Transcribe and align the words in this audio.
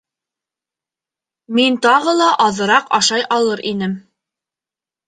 Мин 1.59 1.77
тағы 1.87 2.17
ла 2.23 2.33
аҙыраҡ 2.49 2.91
ашай 3.03 3.29
алыр 3.39 3.67
инем 3.75 3.97